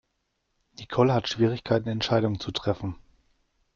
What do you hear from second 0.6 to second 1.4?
Nicole hat